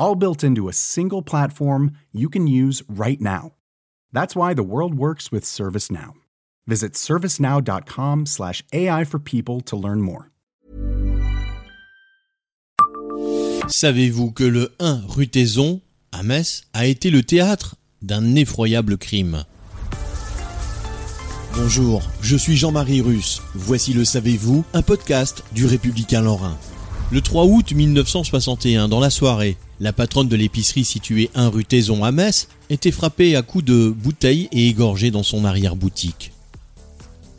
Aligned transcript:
all 0.00 0.16
built 0.16 0.42
into 0.42 0.68
a 0.68 0.72
single 0.72 1.22
platform 1.22 1.92
you 2.10 2.28
can 2.28 2.48
use 2.48 2.82
right 2.88 3.20
now. 3.20 3.52
That's 4.12 4.34
why 4.34 4.54
the 4.54 4.64
world 4.64 4.94
works 4.94 5.30
with 5.30 5.44
ServiceNow. 5.44 6.14
Visit 6.66 6.94
servicenow.com/slash 6.94 8.64
AI 8.72 9.04
for 9.04 9.20
people 9.20 9.60
to 9.60 9.76
learn 9.76 10.00
more. 10.00 10.30
Savez-vous 13.68 14.32
que 14.32 14.42
le 14.42 14.72
1 14.80 15.02
rue 15.06 15.28
Taison, 15.28 15.80
à 16.10 16.24
Metz, 16.24 16.62
a 16.72 16.86
été 16.86 17.10
le 17.10 17.22
théâtre 17.22 17.76
d'un 18.02 18.34
effroyable 18.34 18.98
crime? 18.98 19.44
Bonjour, 21.54 22.02
je 22.20 22.36
suis 22.36 22.56
Jean-Marie 22.56 23.00
Russe. 23.00 23.42
Voici 23.54 23.92
le 23.92 24.04
Savez-vous, 24.04 24.64
un 24.72 24.82
podcast 24.82 25.44
du 25.52 25.66
Républicain 25.66 26.22
Lorrain. 26.22 26.56
Le 27.12 27.20
3 27.20 27.44
août 27.46 27.72
1961, 27.72 28.86
dans 28.86 29.00
la 29.00 29.10
soirée, 29.10 29.56
la 29.80 29.92
patronne 29.92 30.28
de 30.28 30.36
l'épicerie 30.36 30.84
située 30.84 31.28
1 31.34 31.48
rue 31.48 31.64
Taison 31.64 32.04
à 32.04 32.12
Metz 32.12 32.46
était 32.70 32.92
frappée 32.92 33.34
à 33.34 33.42
coups 33.42 33.64
de 33.64 33.88
bouteilles 33.88 34.48
et 34.52 34.68
égorgée 34.68 35.10
dans 35.10 35.24
son 35.24 35.44
arrière-boutique. 35.44 36.30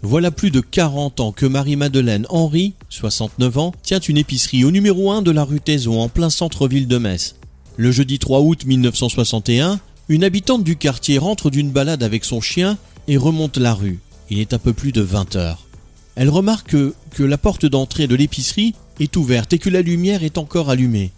Voilà 0.00 0.30
plus 0.30 0.50
de 0.50 0.60
40 0.60 1.20
ans 1.20 1.32
que 1.32 1.44
Marie-Madeleine 1.44 2.24
Henry, 2.30 2.72
69 2.88 3.58
ans, 3.58 3.74
tient 3.82 4.00
une 4.00 4.16
épicerie 4.16 4.64
au 4.64 4.70
numéro 4.70 5.10
1 5.10 5.20
de 5.20 5.32
la 5.32 5.44
rue 5.44 5.60
Taison 5.60 6.00
en 6.00 6.08
plein 6.08 6.30
centre-ville 6.30 6.88
de 6.88 6.96
Metz. 6.96 7.34
Le 7.76 7.92
jeudi 7.92 8.18
3 8.18 8.40
août 8.40 8.64
1961, 8.64 9.80
une 10.08 10.24
habitante 10.24 10.64
du 10.64 10.76
quartier 10.76 11.18
rentre 11.18 11.50
d'une 11.50 11.72
balade 11.72 12.02
avec 12.02 12.24
son 12.24 12.40
chien 12.40 12.78
et 13.06 13.18
remonte 13.18 13.58
la 13.58 13.74
rue. 13.74 13.98
Il 14.30 14.38
est 14.38 14.54
un 14.54 14.58
peu 14.58 14.72
plus 14.72 14.92
de 14.92 15.02
20 15.02 15.36
heures. 15.36 15.66
Elle 16.14 16.30
remarque 16.30 16.70
que, 16.70 16.94
que 17.10 17.22
la 17.22 17.36
porte 17.36 17.66
d'entrée 17.66 18.06
de 18.06 18.16
l'épicerie 18.16 18.74
est 19.00 19.16
ouverte 19.16 19.52
et 19.52 19.58
que 19.58 19.70
la 19.70 19.82
lumière 19.82 20.24
est 20.24 20.38
encore 20.38 20.70
allumée. 20.70 21.12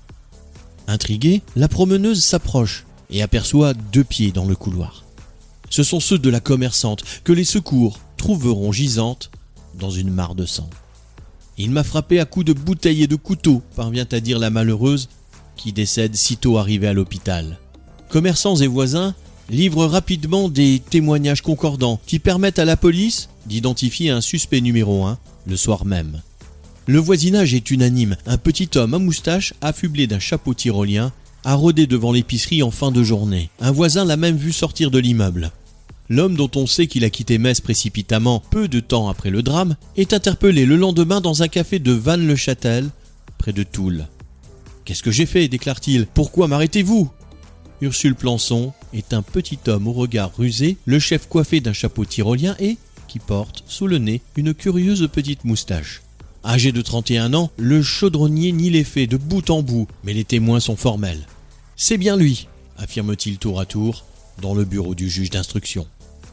Intriguée, 0.86 1.42
la 1.56 1.68
promeneuse 1.68 2.22
s'approche 2.22 2.84
et 3.10 3.22
aperçoit 3.22 3.74
deux 3.74 4.04
pieds 4.04 4.32
dans 4.32 4.44
le 4.44 4.56
couloir. 4.56 5.04
Ce 5.68 5.82
sont 5.82 6.00
ceux 6.00 6.18
de 6.18 6.30
la 6.30 6.40
commerçante 6.40 7.04
que 7.22 7.32
les 7.32 7.44
secours 7.44 8.00
trouveront 8.16 8.72
gisante 8.72 9.30
dans 9.78 9.90
une 9.90 10.10
mare 10.10 10.34
de 10.34 10.46
sang. 10.46 10.68
Il 11.58 11.70
m'a 11.70 11.84
frappé 11.84 12.18
à 12.18 12.24
coups 12.24 12.46
de 12.46 12.52
bouteille 12.52 13.02
et 13.02 13.06
de 13.06 13.16
couteau, 13.16 13.62
parvient 13.76 14.06
à 14.10 14.20
dire 14.20 14.38
la 14.38 14.50
malheureuse, 14.50 15.08
qui 15.56 15.72
décède 15.72 16.16
sitôt 16.16 16.58
arrivée 16.58 16.88
à 16.88 16.92
l'hôpital. 16.92 17.58
Commerçants 18.08 18.56
et 18.56 18.66
voisins 18.66 19.14
livrent 19.50 19.86
rapidement 19.86 20.48
des 20.48 20.80
témoignages 20.90 21.42
concordants 21.42 22.00
qui 22.06 22.18
permettent 22.18 22.58
à 22.58 22.64
la 22.64 22.76
police 22.76 23.28
d'identifier 23.46 24.10
un 24.10 24.20
suspect 24.20 24.60
numéro 24.60 25.04
un 25.04 25.18
le 25.46 25.56
soir 25.56 25.84
même. 25.84 26.22
Le 26.86 26.98
voisinage 26.98 27.54
est 27.54 27.70
unanime. 27.70 28.16
Un 28.26 28.38
petit 28.38 28.70
homme 28.76 28.94
à 28.94 28.98
moustache, 28.98 29.54
affublé 29.60 30.06
d'un 30.06 30.18
chapeau 30.18 30.54
tyrolien, 30.54 31.12
a 31.44 31.54
rôdé 31.54 31.86
devant 31.86 32.12
l'épicerie 32.12 32.62
en 32.62 32.70
fin 32.70 32.90
de 32.90 33.02
journée. 33.02 33.50
Un 33.60 33.70
voisin 33.70 34.04
l'a 34.04 34.16
même 34.16 34.36
vu 34.36 34.52
sortir 34.52 34.90
de 34.90 34.98
l'immeuble. 34.98 35.52
L'homme 36.08 36.34
dont 36.34 36.50
on 36.56 36.66
sait 36.66 36.86
qu'il 36.86 37.04
a 37.04 37.10
quitté 37.10 37.38
Metz 37.38 37.60
précipitamment 37.60 38.42
peu 38.50 38.66
de 38.66 38.80
temps 38.80 39.08
après 39.08 39.30
le 39.30 39.42
drame 39.42 39.76
est 39.96 40.12
interpellé 40.12 40.66
le 40.66 40.76
lendemain 40.76 41.20
dans 41.20 41.42
un 41.42 41.48
café 41.48 41.78
de 41.78 41.92
Vannes-le-Châtel, 41.92 42.88
près 43.38 43.52
de 43.52 43.62
Toul. 43.62 44.08
Qu'est-ce 44.84 45.04
que 45.04 45.12
j'ai 45.12 45.26
fait? 45.26 45.46
déclare-t-il. 45.46 46.06
Pourquoi 46.06 46.48
m'arrêtez-vous? 46.48 47.10
Ursule 47.80 48.16
Plançon 48.16 48.72
est 48.92 49.14
un 49.14 49.22
petit 49.22 49.58
homme 49.68 49.86
au 49.86 49.92
regard 49.92 50.32
rusé, 50.36 50.76
le 50.84 50.98
chef 50.98 51.28
coiffé 51.28 51.60
d'un 51.60 51.72
chapeau 51.72 52.04
tyrolien 52.04 52.56
et 52.58 52.76
qui 53.06 53.20
porte 53.20 53.62
sous 53.66 53.86
le 53.86 53.98
nez 53.98 54.20
une 54.36 54.52
curieuse 54.52 55.08
petite 55.12 55.44
moustache. 55.44 56.02
Âgé 56.44 56.72
de 56.72 56.80
31 56.80 57.34
ans, 57.34 57.50
le 57.58 57.82
chaudronnier 57.82 58.52
nie 58.52 58.70
les 58.70 58.84
faits 58.84 59.10
de 59.10 59.18
bout 59.18 59.50
en 59.50 59.62
bout, 59.62 59.86
mais 60.04 60.14
les 60.14 60.24
témoins 60.24 60.60
sont 60.60 60.76
formels. 60.76 61.26
C'est 61.76 61.98
bien 61.98 62.16
lui, 62.16 62.48
affirme-t-il 62.78 63.38
tour 63.38 63.60
à 63.60 63.66
tour, 63.66 64.06
dans 64.40 64.54
le 64.54 64.64
bureau 64.64 64.94
du 64.94 65.10
juge 65.10 65.30
d'instruction. 65.30 65.86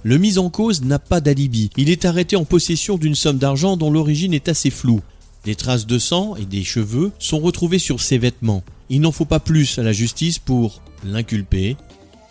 Le 0.04 0.18
mis 0.18 0.38
en 0.38 0.50
cause 0.50 0.82
n'a 0.82 1.00
pas 1.00 1.20
d'alibi. 1.20 1.70
Il 1.76 1.90
est 1.90 2.06
arrêté 2.06 2.38
en 2.38 2.46
possession 2.46 2.98
d'une 2.98 3.16
somme 3.16 3.38
d'argent 3.38 3.76
dont 3.76 3.92
l'origine 3.92 4.34
est 4.34 4.48
assez 4.48 4.70
floue. 4.70 5.02
Des 5.44 5.56
traces 5.56 5.88
de 5.88 6.00
sang 6.00 6.36
et 6.38 6.46
des 6.46 6.64
cheveux 6.64 7.12
sont 7.20 7.40
retrouvées 7.40 7.80
sur 7.80 8.00
ses 8.00 8.18
vêtements. 8.18 8.64
Il 8.90 9.02
n'en 9.02 9.12
faut 9.12 9.26
pas 9.26 9.42
plus 9.42 9.78
à 9.78 9.84
la 9.84 9.92
justice 9.92 10.40
pour 10.40 10.82
l'inculper 11.04 11.76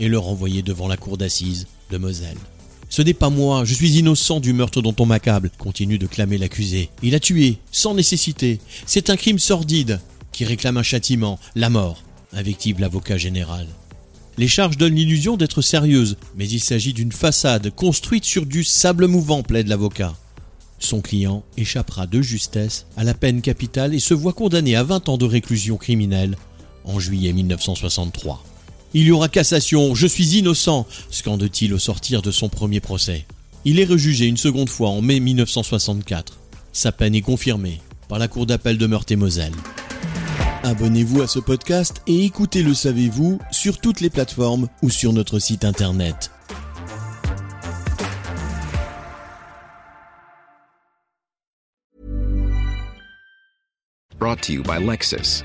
et 0.00 0.08
le 0.08 0.18
renvoyer 0.18 0.62
devant 0.62 0.88
la 0.88 0.96
cour 0.96 1.18
d'assises 1.18 1.66
de 1.90 1.98
Moselle. 1.98 2.38
Ce 2.88 3.02
n'est 3.02 3.14
pas 3.14 3.30
moi, 3.30 3.64
je 3.64 3.74
suis 3.74 3.98
innocent 3.98 4.40
du 4.40 4.52
meurtre 4.52 4.80
dont 4.80 4.94
on 4.98 5.06
m'accable, 5.06 5.50
continue 5.58 5.98
de 5.98 6.06
clamer 6.06 6.38
l'accusé. 6.38 6.88
Il 7.02 7.14
a 7.14 7.20
tué, 7.20 7.58
sans 7.72 7.94
nécessité. 7.94 8.60
C'est 8.86 9.10
un 9.10 9.16
crime 9.16 9.38
sordide, 9.38 10.00
qui 10.32 10.44
réclame 10.44 10.76
un 10.76 10.82
châtiment, 10.82 11.38
la 11.54 11.70
mort, 11.70 12.02
invective 12.32 12.80
l'avocat 12.80 13.18
général. 13.18 13.66
Les 14.38 14.48
charges 14.48 14.76
donnent 14.76 14.94
l'illusion 14.94 15.36
d'être 15.36 15.62
sérieuses, 15.62 16.16
mais 16.36 16.46
il 16.48 16.60
s'agit 16.60 16.92
d'une 16.92 17.12
façade 17.12 17.70
construite 17.70 18.24
sur 18.24 18.44
du 18.44 18.64
sable 18.64 19.06
mouvant, 19.06 19.42
plaide 19.42 19.68
l'avocat. 19.68 20.14
Son 20.78 21.00
client 21.00 21.42
échappera 21.56 22.06
de 22.06 22.20
justesse 22.20 22.86
à 22.96 23.04
la 23.04 23.14
peine 23.14 23.40
capitale 23.40 23.94
et 23.94 23.98
se 23.98 24.14
voit 24.14 24.34
condamné 24.34 24.76
à 24.76 24.82
20 24.82 25.08
ans 25.08 25.16
de 25.16 25.24
réclusion 25.24 25.78
criminelle 25.78 26.36
en 26.84 27.00
juillet 27.00 27.32
1963. 27.32 28.44
Il 28.94 29.06
y 29.06 29.10
aura 29.10 29.28
cassation, 29.28 29.94
je 29.94 30.06
suis 30.06 30.38
innocent, 30.38 30.86
scande-t-il 31.10 31.74
au 31.74 31.78
sortir 31.78 32.22
de 32.22 32.30
son 32.30 32.48
premier 32.48 32.80
procès. 32.80 33.26
Il 33.64 33.80
est 33.80 33.84
rejugé 33.84 34.26
une 34.26 34.36
seconde 34.36 34.68
fois 34.68 34.90
en 34.90 35.02
mai 35.02 35.20
1964. 35.20 36.38
Sa 36.72 36.92
peine 36.92 37.14
est 37.14 37.20
confirmée 37.20 37.80
par 38.08 38.18
la 38.18 38.28
Cour 38.28 38.46
d'appel 38.46 38.78
de 38.78 38.86
Meurthe-et-Moselle. 38.86 39.52
Abonnez-vous 40.62 41.22
à 41.22 41.26
ce 41.26 41.38
podcast 41.38 42.02
et 42.06 42.24
écoutez 42.24 42.62
Le 42.62 42.74
Savez-vous 42.74 43.38
sur 43.50 43.78
toutes 43.78 44.00
les 44.00 44.10
plateformes 44.10 44.68
ou 44.82 44.90
sur 44.90 45.12
notre 45.12 45.38
site 45.38 45.64
internet. 45.64 46.30
Brought 54.18 54.40
to 54.42 54.52
you 54.52 54.62
by 54.62 54.78
Lexus. 54.78 55.44